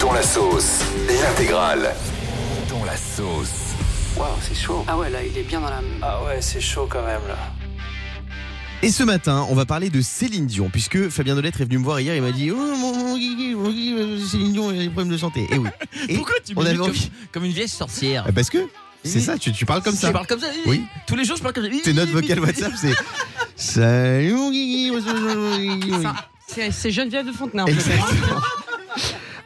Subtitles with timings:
[0.00, 1.94] Dans la sauce, l'intégrale.
[2.68, 3.74] Dans la sauce.
[4.16, 4.84] Waouh, c'est chaud.
[4.88, 5.80] Ah ouais, là, il est bien dans la.
[6.02, 7.36] Ah ouais, c'est chaud quand même là.
[8.82, 11.84] Et ce matin, on va parler de Céline Dion, puisque Fabien Delettre est venu me
[11.84, 14.80] voir hier, il m'a dit Oh mon, mon Guigui, mon Guigui, euh, Céline Dion, il
[14.80, 15.46] a des problèmes de santé.
[15.52, 15.68] Et oui.
[16.08, 18.58] Et Pourquoi tu on me avait comme, envie- comme une vieille sorcière Ah, Parce que
[19.04, 20.08] c'est ça, tu, tu parles comme ça.
[20.08, 20.82] Je parle comme ça Oui.
[21.06, 21.70] Tous les jours, je parle comme ça.
[21.84, 22.94] Tes notes vocales WhatsApp, c'est
[23.56, 25.92] Salut mon Guigui, mon Guigui.
[26.48, 27.64] C'est Geneviève de Fontenay.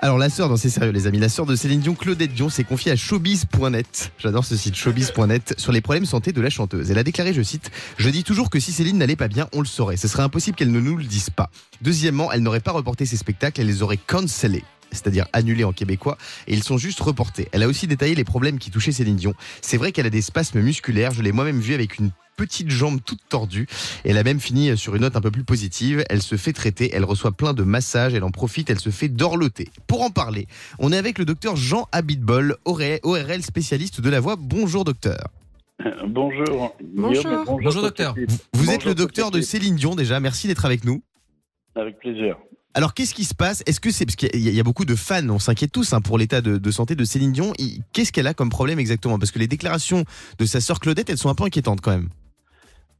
[0.01, 2.48] Alors la sœur, non c'est sérieux les amis, la sœur de Céline Dion, Claudette Dion,
[2.48, 4.10] s'est confiée à showbiz.net.
[4.19, 6.91] J'adore ce site showbiz.net sur les problèmes santé de la chanteuse.
[6.91, 9.60] Elle a déclaré, je cite, je dis toujours que si Céline n'allait pas bien, on
[9.60, 9.96] le saurait.
[9.96, 11.51] Ce serait impossible qu'elle ne nous le dise pas.
[11.83, 16.19] Deuxièmement, elle n'aurait pas reporté ses spectacles, elle les aurait cancellés c'est-à-dire annulés en québécois,
[16.46, 17.48] et ils sont juste reportés.
[17.52, 19.34] Elle a aussi détaillé les problèmes qui touchaient Céline Dion.
[19.60, 23.01] C'est vrai qu'elle a des spasmes musculaires, je l'ai moi-même vue avec une petite jambe
[23.05, 23.66] toute tordue.
[24.05, 26.05] Et elle a même fini sur une note un peu plus positive.
[26.09, 29.09] Elle se fait traiter, elle reçoit plein de massages, elle en profite, elle se fait
[29.09, 29.68] dorloter.
[29.87, 30.46] Pour en parler,
[30.78, 34.37] on est avec le docteur Jean Abitbol, ORL spécialiste de la voix.
[34.38, 35.29] Bonjour docteur.
[36.07, 36.76] Bonjour.
[36.82, 37.32] Bonjour.
[37.32, 38.15] Et Bonjour, docteur.
[38.15, 39.40] Vous, êtes Bonjour, le docteur de.
[39.40, 41.02] Céline Dion déjà, merci d'être avec nous.
[41.74, 42.37] Avec plaisir.
[42.74, 43.62] Alors qu'est-ce qui se passe?
[43.66, 46.16] Est-ce que c'est parce qu'il y, a- beaucoup de fans, on s'inquiète tous hein, pour
[46.16, 47.52] l'état de, santé de Céline Dion.
[47.92, 49.18] Qu'est-ce qu'elle a comme problème exactement?
[49.18, 50.04] Parce que les déclarations
[50.38, 52.09] de sa sœur Claudette, elles sont un peu inquiétantes quand même.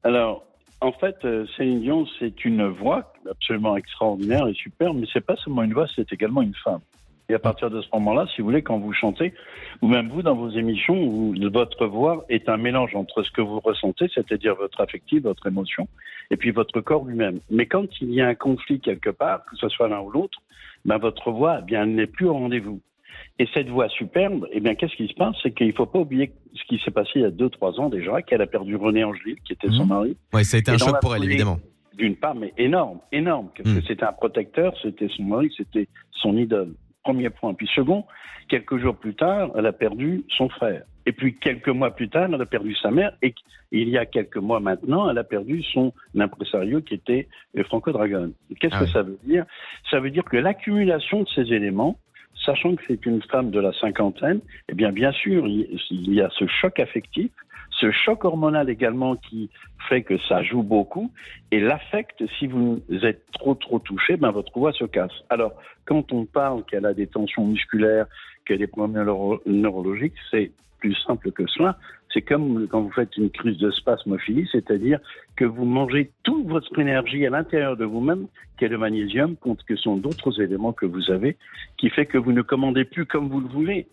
[0.03, 0.45] Alors,
[0.83, 5.37] en fait, euh, Céline Dion, c'est une voix absolument extraordinaire et super, mais c'est pas
[5.37, 6.81] seulement une voix, c'est également une femme.
[7.29, 9.33] Et à partir de ce moment-là, si vous voulez, quand vous chantez,
[9.81, 13.41] ou même vous dans vos émissions, vous- votre voix est un mélange entre ce que
[13.41, 15.89] vous ressentez, c'est-à-dire votre affectif, votre émotion,
[16.31, 17.41] et puis votre corps lui-même.
[17.51, 20.39] Mais quand il y a un conflit quelque part, que ce soit l'un ou l'autre,
[20.85, 22.81] ben votre voix, eh bien, elle n'est plus au rendez-vous.
[23.39, 25.37] Et cette voix superbe, eh bien, qu'est-ce qui se passe?
[25.43, 27.79] C'est qu'il ne faut pas oublier ce qui s'est passé il y a deux, trois
[27.81, 29.89] ans déjà, qu'elle a perdu René Angélil, qui était son Mhm.
[29.89, 31.59] mari, Ouais, ça a été un choc pour elle évidemment.
[31.95, 36.37] d'une part, mais énorme, énorme, parce que c'était un protecteur, c'était son mari, c'était son
[36.37, 36.73] idole.
[37.03, 37.55] Premier point.
[37.55, 38.05] Puis second,
[38.49, 40.83] quelques jours plus tard, elle a perdu son frère.
[41.07, 43.13] Et puis quelques mois plus tard, elle a perdu sa mère.
[43.23, 43.35] Et
[43.73, 47.91] il y a quelques mois maintenant, elle a perdu son impresario qui était euh, Franco
[47.93, 48.33] Dragon.
[48.61, 49.45] Qu'est-ce Ah que ça veut dire?
[49.91, 51.99] Ça veut dire que l'accumulation de ces éléments,
[52.45, 56.29] sachant que c'est une femme de la cinquantaine, eh bien bien sûr, il y a
[56.31, 57.31] ce choc affectif,
[57.83, 59.51] ce choc hormonal également qui
[59.89, 61.11] fait que ça joue beaucoup,
[61.51, 65.13] et l'affect, si vous êtes trop trop touché, ben votre voix se casse.
[65.31, 65.53] Alors,
[65.85, 68.07] quand on parle qu'elle a des tensions musculaires,
[68.45, 71.77] qu'elle a des problèmes neuro- neurologiques, c'est plus simple que cela.
[72.13, 75.01] C'est comme quand vous faites une crise de spasmophilie, c'est-à-dire
[75.35, 78.27] que vous mangez toute votre énergie à l'intérieur de vous-même,
[78.59, 81.37] qui est le magnésium, contre que sont d'autres éléments que vous avez,
[81.79, 83.89] qui fait que vous ne commandez plus comme vous le voulez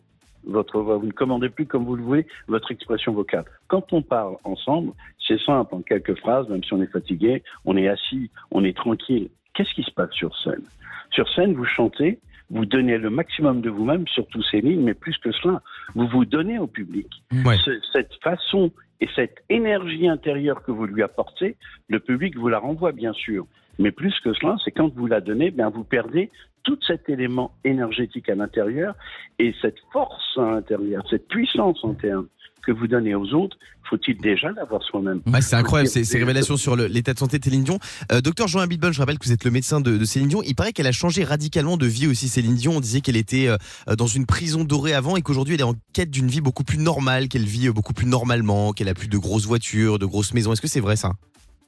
[0.45, 3.45] votre voix, vous ne commandez plus comme vous le voulez votre expression vocale.
[3.67, 4.93] Quand on parle ensemble,
[5.27, 8.75] c'est simple, en quelques phrases, même si on est fatigué, on est assis, on est
[8.75, 9.29] tranquille.
[9.53, 10.63] Qu'est-ce qui se passe sur scène?
[11.11, 14.93] Sur scène, vous chantez, vous donnez le maximum de vous-même sur tous ces lignes, mais
[14.93, 15.61] plus que cela,
[15.95, 17.07] vous vous donnez au public.
[17.45, 17.57] Ouais.
[17.57, 21.55] Ce- cette façon et cette énergie intérieure que vous lui apportez,
[21.87, 23.45] le public vous la renvoie bien sûr.
[23.79, 26.29] Mais plus que cela, c'est quand vous la donnez, bien vous perdez
[26.63, 28.93] tout cet élément énergétique à l'intérieur
[29.39, 32.27] et cette force à l'intérieur, cette puissance interne
[32.61, 33.57] que vous donnez aux autres,
[33.89, 35.21] faut-il déjà l'avoir soi-même?
[35.25, 37.79] Ouais, c'est incroyable ces, révélations sur l'état de santé de Céline Dion.
[38.11, 40.41] Euh, docteur Jean Abitbol, je rappelle que vous êtes le médecin de, de Céline Dion.
[40.43, 42.73] Il paraît qu'elle a changé radicalement de vie aussi, Céline Dion.
[42.75, 45.75] On disait qu'elle était euh, dans une prison dorée avant et qu'aujourd'hui elle est en
[45.93, 49.17] quête d'une vie beaucoup plus normale, qu'elle vit beaucoup plus normalement, qu'elle a plus de
[49.17, 50.51] grosses voitures, de grosses maisons.
[50.51, 51.13] Est-ce que c'est vrai ça?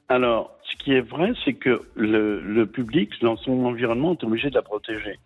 [0.08, 4.54] Alors, qui est vrai, c'est que le, le public, dans son environnement, est obligé de
[4.54, 5.18] la protéger.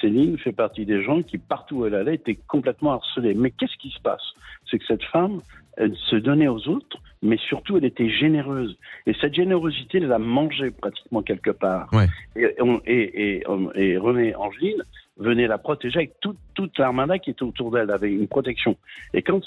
[0.00, 3.34] Céline fait partie des gens qui, partout où elle allait, étaient complètement harcelés.
[3.34, 4.22] Mais qu'est-ce qui se passe?
[4.70, 5.40] C'est que cette femme,
[5.76, 8.76] elle se donnait aux autres, mais surtout, elle était généreuse.
[9.06, 11.88] Et cette générosité, elle la mangeait pratiquement quelque part.
[11.92, 12.06] Ouais.
[12.34, 13.44] Et, on- et, et,
[13.74, 14.82] et René Angeline
[15.18, 18.76] venait la protéger avec toute, toute l'armada qui était autour d'elle, avait une protection.
[19.14, 19.40] Et quand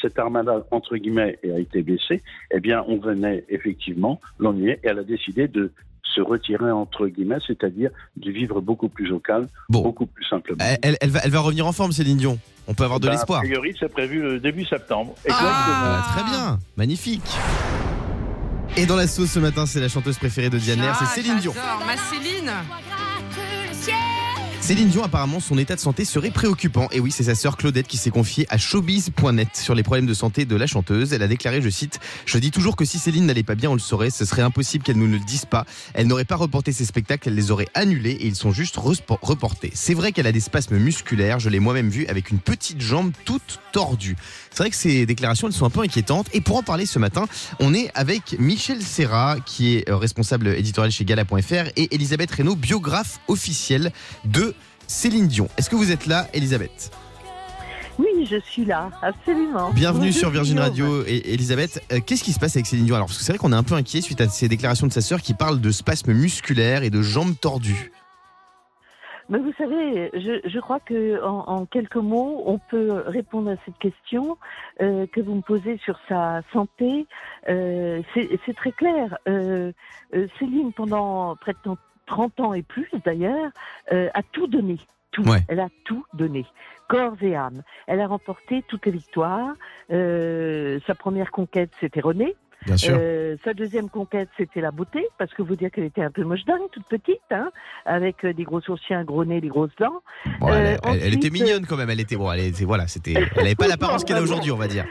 [0.00, 4.98] cette armada, entre guillemets, a été blessée, eh bien, on venait effectivement l'ennuyer et elle
[4.98, 5.72] a décidé de
[6.14, 9.82] se retirer, entre guillemets, c'est-à-dire de vivre beaucoup plus au calme, Bon.
[9.82, 10.58] beaucoup plus simplement.
[10.60, 12.38] elle, elle- elle va, elle va revenir en forme, Céline Dion.
[12.66, 13.40] On peut avoir de Ben, l'espoir.
[13.40, 15.14] A priori, c'est prévu le début septembre.
[15.30, 17.22] Ah, très bien, magnifique.
[18.76, 21.14] Et dans la sauce ce matin, c'est la chanteuse préférée de Diane Lair, c'est Ah,
[21.14, 21.52] Céline Dion.
[21.54, 22.50] j'adore, Ma Céline.
[24.70, 26.86] Céline Dion, apparemment, son état de santé serait préoccupant.
[26.92, 30.14] Et oui, c'est sa sœur Claudette qui s'est confiée à showbiz.net sur les problèmes de
[30.14, 31.12] santé de la chanteuse.
[31.12, 33.74] Elle a déclaré, je cite, Je dis toujours que si Céline n'allait pas bien, on
[33.74, 34.10] le saurait.
[34.10, 35.66] Ce serait impossible qu'elle nous ne le dise pas.
[35.92, 39.72] Elle n'aurait pas reporté ses spectacles, elle les aurait annulés et ils sont juste reportés.
[39.74, 41.40] C'est vrai qu'elle a des spasmes musculaires.
[41.40, 44.14] Je l'ai moi-même vue avec une petite jambe toute tordue.
[44.50, 46.26] C'est vrai que ces déclarations, elles sont un peu inquiétantes.
[46.32, 47.26] Et pour en parler ce matin,
[47.60, 52.56] on est avec Michel Serra, qui est euh, responsable éditorial chez Gala.fr, et Elisabeth Reynaud,
[52.56, 53.92] biographe officielle
[54.24, 54.54] de
[54.86, 55.48] Céline Dion.
[55.56, 56.90] Est-ce que vous êtes là, Elisabeth?
[57.98, 59.70] Oui, je suis là, absolument.
[59.72, 60.58] Bienvenue sur Virgin.
[60.58, 61.04] Radio.
[61.06, 62.96] Et Elisabeth, euh, qu'est-ce qui se passe avec Céline Dion?
[62.96, 65.20] Alors, c'est vrai qu'on est un peu inquiet suite à ces déclarations de sa sœur
[65.20, 67.92] qui parle de spasmes musculaires et de jambes tordues.
[69.30, 73.54] Mais vous savez, je, je crois que en, en quelques mots, on peut répondre à
[73.64, 74.36] cette question
[74.82, 77.06] euh, que vous me posez sur sa santé.
[77.48, 79.16] Euh, c'est très clair.
[79.28, 79.72] Euh,
[80.14, 81.58] euh, Céline, pendant près de
[82.06, 83.50] 30 ans et plus d'ailleurs,
[83.92, 84.78] euh, a tout donné.
[85.12, 85.28] Tout.
[85.28, 85.44] Ouais.
[85.48, 86.44] Elle a tout donné,
[86.88, 87.62] corps et âme.
[87.86, 89.54] Elle a remporté toutes les victoires.
[89.92, 92.36] Euh, sa première conquête, c'était René.
[92.66, 92.96] Bien sûr.
[92.98, 96.22] Euh, sa deuxième conquête, c'était la beauté, parce que vous dire qu'elle était un peu
[96.24, 97.50] moche dingue, toute petite, hein,
[97.86, 100.02] avec euh, des gros sourcils, un gros nez, des grosses dents.
[100.40, 101.90] Bon, elle, euh, elle- était mignonne quand même.
[101.90, 102.30] Elle était bon.
[102.32, 102.86] Elle était voilà.
[102.86, 103.14] C'était.
[103.36, 104.84] Elle avait pas l'apparence qu'elle a aujourd'hui, on va dire.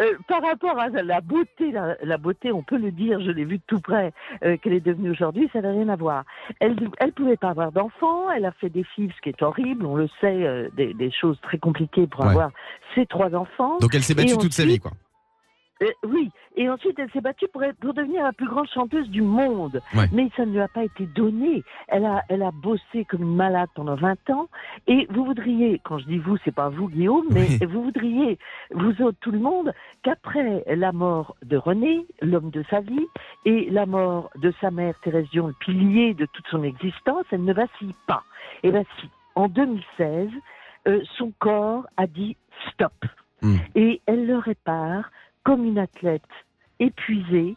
[0.00, 3.44] Euh, par rapport à la beauté, la, la beauté, on peut le dire, je l'ai
[3.44, 6.24] vu de tout près, euh, qu'elle est devenue aujourd'hui, ça n'a rien à voir.
[6.58, 9.84] Elle elle pouvait pas avoir d'enfants, elle a fait des filles, ce qui est horrible,
[9.84, 12.30] on le sait, euh, des, des choses très compliquées pour Ouais.
[12.30, 12.50] avoir
[12.94, 13.76] ses trois enfants.
[13.82, 14.92] Donc elle s'est battue toute sa vie, quoi.
[15.82, 19.08] Euh, oui, et ensuite elle s'est battue pour, être- pour devenir la plus grande chanteuse
[19.08, 19.80] du monde.
[19.94, 20.04] Ouais.
[20.12, 21.62] Mais ça ne lui a pas été donné.
[21.88, 24.48] Elle a, elle a bossé comme une malade pendant 20 ans.
[24.86, 27.66] Et vous voudriez, quand je dis vous, c'est pas vous Guillaume, mais Oui.
[27.66, 28.38] vous voudriez,
[28.72, 29.72] vous autres, tout le monde,
[30.02, 33.06] qu'après la mort de René, l'homme de sa vie,
[33.46, 37.44] et la mort de sa mère Thérèse Dion, le pilier de toute son existence, elle
[37.44, 38.22] ne vacille pas.
[38.62, 40.28] Et bien si, en 2016,
[40.88, 42.36] euh, son corps a dit
[42.70, 42.92] stop.
[43.42, 43.56] Hmm.
[43.74, 45.10] Et elle le répare
[45.44, 46.22] comme une athlète
[46.78, 47.56] épuisée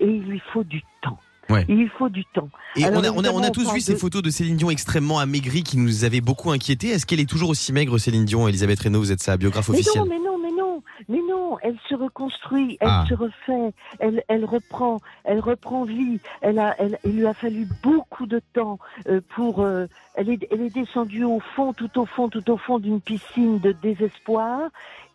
[0.00, 1.18] et il lui faut du temps.
[1.48, 1.64] Ouais.
[1.68, 2.48] Il lui faut du temps.
[2.76, 4.56] Et Alors, on a, on a, on a évidemment, tous vu ces photos de Céline
[4.56, 6.88] Dion extrêmement amaigrie qui nous avaient beaucoup inquiétés.
[6.88, 9.74] Est-ce qu'elle est toujours aussi maigre, Céline Dion Elisabeth Reynaud, vous êtes sa biographe Mais
[9.80, 13.04] officielle non, mais non, mais non, mais non, elle se reconstruit, elle Ah.
[13.08, 16.20] se refait, elle, elle reprend, elle reprend vie.
[16.40, 18.78] Elle a, elle, il lui a fallu beaucoup de temps
[19.08, 19.60] euh, pour.
[19.60, 23.00] euh, elle est, elle est descendue au fond, tout au fond, tout au fond d'une
[23.00, 24.60] piscine de désespoir.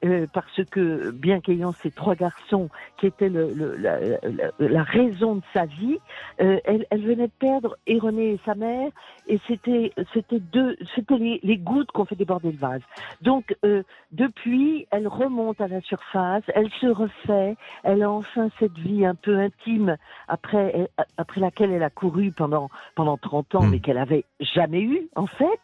[0.06, 4.84] Euh, parce que, bien qu'ayant ces trois garçons qui étaient le, le- la, la- la
[4.84, 5.98] raison de sa vie,
[6.42, 8.90] euh, elle, elle venait de perdre et René et sa mère,
[9.28, 12.82] et c'était, c'était deux, c'était les, les gouttes qu'on fait déborder le vase.
[13.22, 18.78] Donc, euh, depuis, elle remonte à la surface, elle se refait, elle a enfin cette
[18.78, 19.98] vie un peu intime
[20.28, 23.70] après, après laquelle elle a couru pendant, pendant 30 ans, Mm.
[23.72, 25.60] mais qu'elle avait jamais eu, en fait.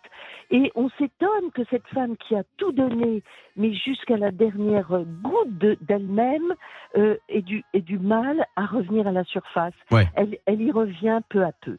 [0.56, 3.24] Et on s'étonne que cette femme qui a tout donné,
[3.58, 4.88] mais jusqu'à la dernière
[5.24, 6.54] goutte de- d'elle-même,
[6.96, 9.74] euh, ait, du, ait du mal à revenir à la surface.
[9.92, 10.08] Ouais.
[10.16, 11.78] Elle, elle y revient peu à peu.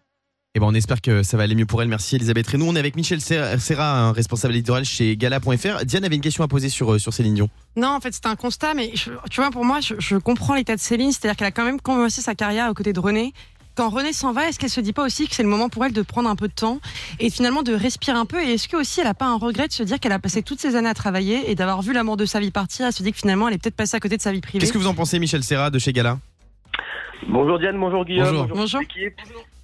[0.56, 1.88] Eh ben, on espère que ça va aller mieux pour elle.
[1.88, 2.66] Merci Elisabeth Reynaud.
[2.68, 5.84] On est avec Michel Serra, responsable éditorial chez Gala.fr.
[5.84, 7.48] Diane avait une question à poser sur, euh, sur Céline Dion.
[7.76, 10.54] Non, en fait, c'était un constat, mais je- tu vois, pour moi, je, je comprends
[10.54, 13.32] l'état de Céline, c'est-à-dire qu'elle a quand même commencé sa carrière aux côtés de René.
[13.76, 15.84] Quand René s'en va, est-ce qu'elle se dit pas aussi que c'est le moment pour
[15.84, 16.78] elle de prendre un peu de temps
[17.18, 19.66] et finalement de respirer un peu Et est-ce que aussi elle a pas un regret
[19.66, 22.16] de se dire qu'elle a passé toutes ces années à travailler et d'avoir vu l'amour
[22.16, 24.16] de sa vie partir, elle se dit que finalement elle est peut-être passée à côté
[24.16, 24.60] de sa vie privée?
[24.60, 26.18] Qu'est-ce que vous en pensez, Michel Serra, de chez Gala?
[27.26, 28.56] Bonjour Diane, bonjour Guillaume, Bonjour.
[28.56, 28.80] bonjour.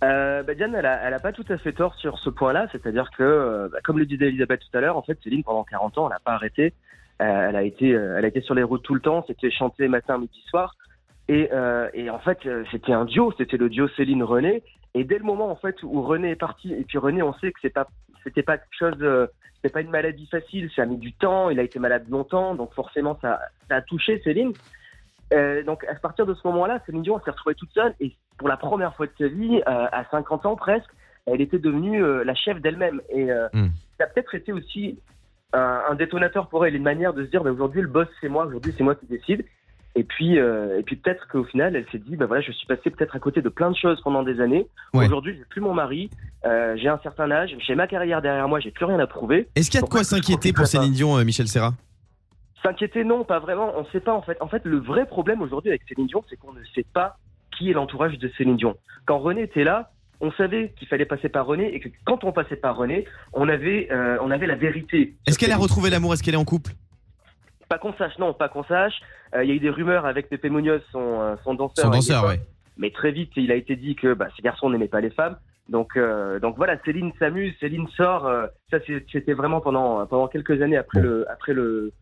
[0.03, 2.67] Euh, bah Diane, elle a, elle a pas tout à fait tort sur ce point-là,
[2.73, 5.63] c'est-à-dire que, euh, bah, comme le disait Elisabeth tout à l'heure, en fait, Céline, pendant
[5.63, 6.73] 40 ans, elle n'a pas arrêté.
[7.21, 9.25] Euh, elle a été, euh, elle a été sur les routes tout le temps.
[9.27, 10.75] C'était chanter matin, midi, soir.
[11.31, 13.33] Et, euh, et en fait, euh, c'était un duo.
[13.39, 14.65] C'était le duo Céline-René.
[14.95, 17.53] Et dès le moment en fait où René est parti, et puis René, on sait
[17.53, 17.87] que c'est pas,
[18.25, 20.69] c'était pas quelque chose, euh, c'était pas une maladie facile.
[20.75, 21.49] Ça a mis du temps.
[21.49, 24.53] Il a été malade longtemps, donc forcément ça, ça a touché Céline.
[25.33, 28.49] Euh, donc à partir de ce moment-là, Céline Dion s'est retrouvée toute seule et pour
[28.49, 30.91] la première fois de sa vie, à 50 ans presque,
[31.27, 33.01] elle était devenue la chef d'elle-même.
[33.11, 33.69] Et Hmm.
[33.99, 34.99] ça a peut-être été aussi
[35.53, 38.31] un, un détonateur pour elle, une manière de se dire bah, aujourd'hui le boss c'est
[38.31, 39.45] moi, aujourd'hui c'est moi qui décide.
[39.97, 42.67] Et puis, euh, et puis peut-être qu'au final, elle s'est dit, bah voilà, je suis
[42.67, 44.67] passée peut-être à côté de plein de choses pendant des années.
[44.95, 45.07] Ouais.
[45.07, 46.11] Aujourd'hui, j'ai plus mon mari,
[46.45, 49.49] euh, j'ai un certain âge, j'ai ma carrière derrière moi, j'ai plus rien à prouver.
[49.57, 51.75] Est-ce qu'il y a de quoi s'inquiéter pour Céline Dion, euh, Michel Serra?
[52.63, 53.73] S'inquiéter, non, pas vraiment.
[53.77, 54.37] On ne sait pas en fait.
[54.41, 57.17] En fait, le vrai problème aujourd'hui avec Céline Dion, c'est qu'on ne sait pas
[57.59, 58.77] qui est l'entourage de Céline Dion.
[59.07, 62.33] Quand René était là, on savait qu'il fallait passer par René et que quand on
[62.33, 65.15] passait par René, on avait, euh, on avait la vérité.
[65.27, 66.13] Est-ce qu'elle a retrouvé l'amour?
[66.13, 66.73] Est-ce qu'elle est en couple?
[67.71, 69.01] Pas qu'on sache, non, pas qu'on sache.
[69.35, 71.85] Euh, Il y a eu des rumeurs avec Pepe Munoz, son, euh, son danseur.
[71.85, 72.41] Son une danseur, ouais.
[72.77, 75.37] Mais très vite, il a été dit que bah, ces garçons n'aimaient pas les femmes.
[75.69, 78.27] Donc, euh, donc voilà, Céline s'amuse, Céline sort.
[78.27, 78.79] euh, ça,
[79.13, 81.93] c'était vraiment pendant pendant quelques années après le après le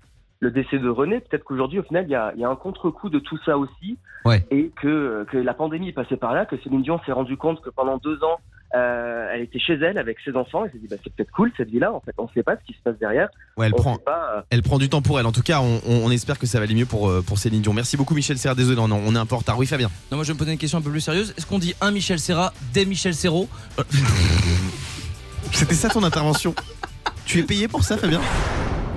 [0.40, 1.20] le décès de René.
[1.20, 3.98] Peut-être qu'aujourd'hui, au final, il y a, y a un contre-coup de tout ça aussi,
[4.24, 4.42] Ouais.
[4.50, 7.60] et que que la pandémie est passée par là, que Céline Dion s'est rendu compte
[7.60, 8.38] que pendant deux ans,
[8.74, 11.50] euh, elle était chez elle avec ses enfants, et s'est dit bah c'est peut-être cool
[11.56, 11.92] cette vie-là.
[11.92, 13.28] En fait, on sait pas ce qui se passe derrière.
[13.56, 14.36] Ouais, elle on prend, pas.
[14.36, 15.26] euh, elle prend du temps pour elle.
[15.26, 17.72] En tout cas, on, espère que ça va aller mieux pour, euh, pour Céline Dion.
[17.72, 18.54] Merci beaucoup, Michel Serra.
[18.54, 19.58] Désolé, non, non, on est un peu en retard.
[19.58, 19.90] Oui, Fabien.
[20.10, 21.34] Non, moi je vais me poser une question un peu plus sérieuse.
[21.36, 23.48] Est-ce qu'on dit un Michel Serra, des Michel Serrault
[25.52, 26.54] C'était ça ton intervention
[27.24, 28.20] Tu es payé pour ça, Fabien?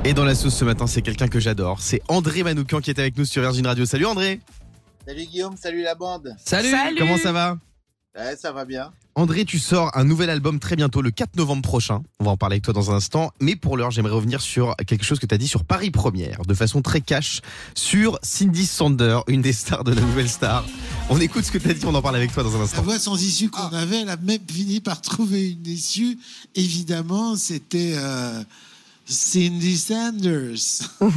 [0.03, 1.79] Et dans la sauce ce matin, c'est quelqu'un que j'adore.
[1.79, 3.85] C'est André Manoukian qui est avec nous sur Virgin Radio.
[3.85, 4.39] Salut André
[5.07, 6.35] Salut Guillaume, salut la bande.
[6.43, 7.57] Salut, Comment ça va?
[8.18, 8.91] Ouais, ça va bien.
[9.15, 12.01] André, tu sors un nouvel album très bientôt, le 4 novembre prochain.
[12.20, 13.32] On va en parler avec toi dans un instant.
[13.39, 16.41] Mais pour l'heure, j'aimerais revenir sur quelque chose que tu as dit sur Paris Première,
[16.41, 17.39] de façon très cash,
[17.74, 20.65] sur Cindy Sander, une des stars de la nouvelle star.
[21.10, 22.63] On écoute ce que tu as dit, on en parle avec toi dans un La
[22.65, 22.82] instant.
[22.84, 26.18] voix sans issue qu'on avait, elle a même fini par trouver une issue.
[26.56, 28.44] Évidemment, c'était euh,
[29.05, 30.81] Cindy Sanders.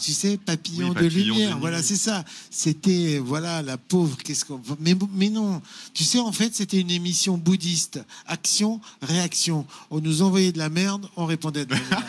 [0.00, 1.58] Tu sais, papillon, Oui, de papillon de lumière.
[1.60, 2.24] Voilà, c'est ça.
[2.50, 4.16] C'était, voilà, la pauvre.
[4.24, 4.60] Qu'est-ce qu'on.
[4.80, 5.62] Mais, mais non.
[5.94, 8.04] Tu sais, en fait, c'était une émission bouddhiste.
[8.26, 9.64] Action, réaction.
[9.92, 12.02] On nous envoyait de la merde, on répondait de la merde.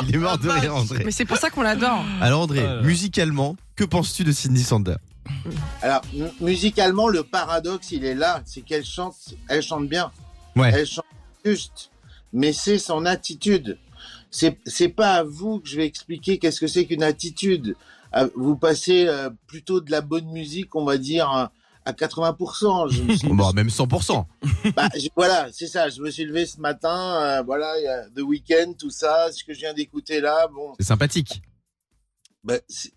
[0.08, 1.02] Il est mort de rire, André.
[1.04, 2.02] Mais c'est pour ça qu'on l'adore.
[2.22, 4.96] Alors André, musicalement, que penses-tu de Cindy Sander
[5.82, 8.42] Alors, mu- musicalement, le paradoxe, il est là.
[8.46, 9.16] C'est qu'elle chante,
[9.48, 10.10] elle chante bien.
[10.56, 10.70] Ouais.
[10.74, 11.04] Elle chante
[11.44, 11.90] juste.
[12.34, 13.78] Mais c'est son attitude.
[14.30, 17.76] C'est, c'est pas à vous que je vais expliquer qu'est-ce que c'est qu'une attitude.
[18.12, 21.52] À- Vous passez euh, plutôt de la bonne musique, on va dire, à
[21.86, 22.88] à 80%.
[22.90, 24.24] Je me suis- Bon, même 100%.
[24.74, 25.90] Bah, je- voilà, c'est ça.
[25.90, 29.30] Je me suis levé ce matin, euh, voilà, il y a The Weeknd, tout ça,
[29.30, 30.72] ce que je viens d'écouter là, bon.
[30.80, 31.42] C'est sympathique.
[32.42, 32.92] Bah, c'est-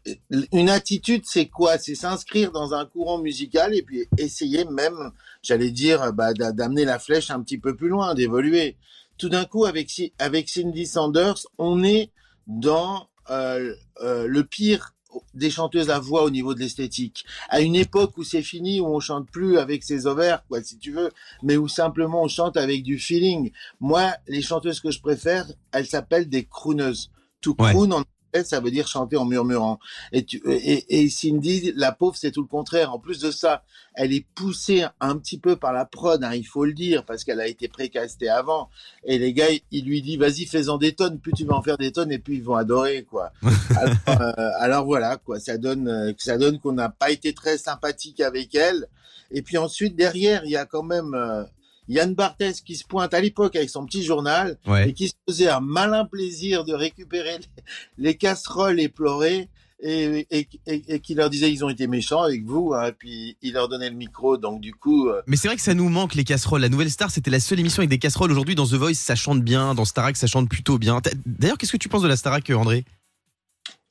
[0.54, 1.78] une attitude, c'est quoi?
[1.78, 6.86] C'est s'inscrire dans un courant musical et puis essayer même, j'allais dire, bah, d'a- d'amener
[6.86, 8.78] la flèche un petit peu plus loin, d'évoluer.
[9.18, 12.12] Tout d'un coup, avec, Ci- avec Cindy Sanders, on est
[12.48, 14.94] dans euh, euh, le pire
[15.34, 17.26] des chanteuses à voix au niveau de l'esthétique.
[17.50, 20.78] À une époque où c'est fini, où on chante plus avec ses ovaires, quoi, si
[20.78, 23.52] tu veux, mais où simplement on chante avec du feeling.
[23.80, 27.10] Moi, les chanteuses que je préfère, elles s'appellent des crooneuses.
[27.42, 27.72] To Ouais.
[27.72, 28.04] croon en
[28.44, 29.80] ça veut dire chanter en murmurant.
[30.12, 32.94] Et, tu, et, et Cindy, la pauvre, c'est tout le contraire.
[32.94, 36.46] En plus de ça, elle est poussée un petit peu par la prod, hein, il
[36.46, 38.70] faut le dire, parce qu'elle a été précastée avant.
[39.04, 41.20] Et les gars, ils lui disent, vas-y, fais-en des tonnes.
[41.20, 43.32] Plus tu vas en faire des tonnes, et plus ils vont adorer, quoi.
[43.76, 45.40] alors, euh, alors voilà, quoi.
[45.40, 48.88] Ça donne, euh, ça donne qu'on n'a pas été très sympathique avec elle.
[49.32, 51.44] Et puis ensuite, derrière, il y a quand même euh,
[51.90, 54.90] Yann Barthès qui se pointe à l'époque avec son petit journal Ouais.
[54.90, 57.38] et qui se faisait un malin plaisir de récupérer
[57.98, 62.24] les, les casseroles éplorées et, et, et, et qui leur disait ils ont été méchants
[62.24, 65.36] avec vous, hein, et puis il leur donnait le micro, donc du coup, euh, Mais
[65.38, 66.62] c'est vrai que ça nous manque les casseroles.
[66.62, 68.32] La nouvelle star, c'était la seule émission avec des casseroles.
[68.32, 69.76] Aujourd'hui, dans The Voice, ça chante bien.
[69.76, 71.00] Dans Starac, ça chante plutôt bien.
[71.28, 72.86] D'ailleurs, qu'est-ce que tu penses de la Starac, André?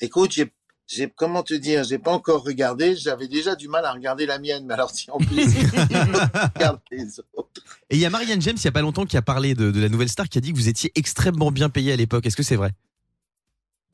[0.01, 0.51] Écoute, j'ai,
[0.87, 4.39] j'ai, comment te dire, j'ai pas encore regardé, j'avais déjà du mal à regarder la
[4.39, 5.45] mienne, mais alors si en plus,
[6.55, 7.63] regarde les autres.
[7.91, 9.71] Et il y a Marianne James, il y a pas longtemps, qui a parlé de,
[9.71, 12.27] de la nouvelle star, qui a dit que vous étiez extrêmement bien payé à l'époque.
[12.27, 12.73] Est-ce que c'est vrai?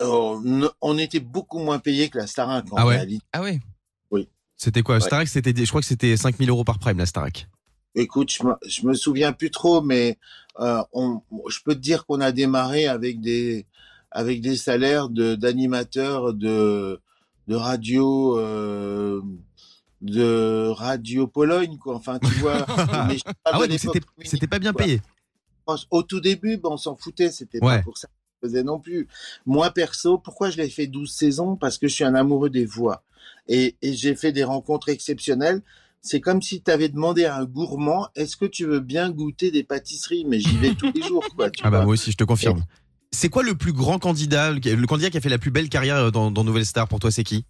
[0.00, 2.96] Oh, no- on était beaucoup moins payé que la Starac en Ah ouais?
[2.96, 3.24] réalité.
[3.32, 3.60] Ah ouais?
[4.56, 4.96] C'était quoi?
[4.96, 5.00] Ouais.
[5.00, 7.48] Starac, c'était, des- je crois que c'était 5000 euros par prime, la Starac.
[7.96, 10.18] Écoute, je me, je me souviens plus trop, mais
[10.60, 13.66] euh, on, je peux te dire qu'on a démarré avec des
[14.12, 17.00] avec des salaires d'animateurs de
[17.48, 19.20] de radio euh,
[20.00, 21.96] de radio Pologne quoi.
[21.96, 22.58] Enfin, tu vois.
[23.10, 23.66] je Ah ouais,
[24.24, 24.84] c'était, pas bien quoi.
[24.84, 25.00] payé.
[25.90, 27.78] Au tout début, ben, on s'en foutait, c'était Ouais.
[27.78, 29.08] pas pour ça qu'on faisait non plus.
[29.46, 31.56] Moi, perso, pourquoi je l'ai fait 12 saisons?
[31.56, 33.04] Parce que je suis un amoureux des voix.
[33.48, 35.62] Et, et j'ai fait des rencontres exceptionnelles.
[36.00, 39.52] C'est comme si tu avais demandé à un gourmand, est-ce que tu veux bien goûter
[39.52, 40.24] des pâtisseries?
[40.26, 41.48] Mais j'y vais tous les jours, quoi.
[41.48, 41.84] Tu Ah bah vois.
[41.86, 42.64] moi aussi, je te confirme.
[43.14, 46.10] C'est quoi le plus grand candidat, le candidat qui a fait la plus belle carrière
[46.10, 47.44] dans, dans Nouvelle Star pour toi, c'est qui?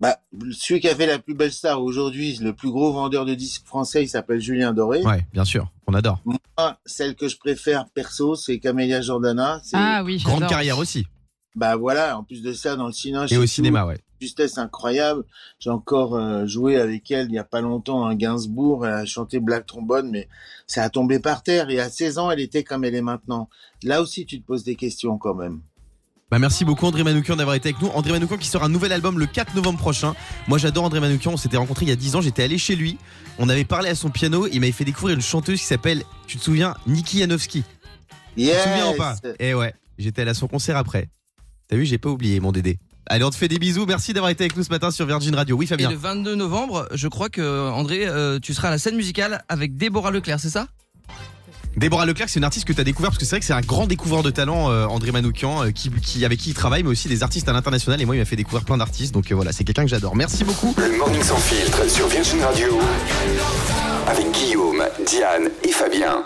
[0.00, 0.16] Bah,
[0.52, 3.64] celui qui a fait la plus belle star aujourd'hui, le plus gros vendeur de disques
[3.66, 5.00] français, il s'appelle Julien Doré.
[5.04, 6.20] Ouais, bien sûr, on adore.
[6.24, 6.40] Moi,
[6.86, 9.60] celle que je préfère perso, c'est Camélia Jordana.
[9.62, 11.06] C'est- Ah oui, Grande carrière aussi.
[11.54, 13.26] Bah voilà, en plus de ça, dans le cinéma.
[13.30, 13.98] Et au cinéma, ouais.
[14.20, 15.24] Justesse incroyable.
[15.58, 18.86] J'ai encore euh, joué avec elle il y a pas longtemps à Gainsbourg.
[18.86, 20.28] Elle a chanté Black Trombone, mais
[20.66, 21.70] ça a tombé par terre.
[21.70, 23.48] Et à 16 ans, elle était comme elle est maintenant.
[23.82, 25.60] Là aussi, tu te poses des questions quand même.
[26.32, 27.88] Bah merci beaucoup André Manoukian d'avoir été avec nous.
[27.88, 30.14] André Manoukian qui sort un nouvel album le 4 novembre prochain.
[30.48, 32.74] Moi j'adore André Manoukian, on s'était rencontrés il y a 10 ans, j'étais allé chez
[32.74, 32.96] lui,
[33.38, 36.38] on avait parlé à son piano, il m'avait fait découvrir une chanteuse qui s'appelle, tu
[36.38, 37.64] te souviens, Niki Janowski.
[38.34, 39.16] Tu te souviens ou pas?
[39.22, 41.10] Yes Eh ouais, j'étais allé à son concert après.
[41.72, 42.78] T'as vu, j'ai pas oublié mon Dédé.
[43.06, 43.86] Allez, on te fait des bisous.
[43.86, 45.56] Merci d'avoir été avec nous ce matin sur Virgin Radio.
[45.56, 45.88] Oui, Et Fabien.
[45.88, 49.78] le 22 novembre, je crois que André, euh, tu seras à la scène musicale avec
[49.78, 50.66] Déborah Leclerc, c'est ça?
[51.78, 53.54] Déborah Leclerc, c'est une artiste que tu as découvert parce que c'est vrai que c'est
[53.54, 56.82] un grand découvreur de talent, euh, André Manoukian, euh, qui, qui, avec qui il travaille,
[56.82, 58.02] mais aussi des artistes à l'international.
[58.02, 59.14] Et moi, il m'a fait découvrir plein d'artistes.
[59.14, 60.14] Donc euh, voilà, c'est quelqu'un que j'adore.
[60.14, 60.74] Merci beaucoup.
[60.76, 62.78] Le Morning Sans Filtre sur Virgin Radio.
[64.08, 66.24] Avec Guillaume, Diane et Fabien.